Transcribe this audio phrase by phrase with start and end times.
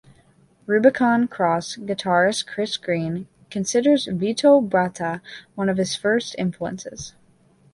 [0.65, 5.21] Rubicon Cross guitarist Chris Green considers Vito Bratta
[5.53, 7.13] one of his first influences.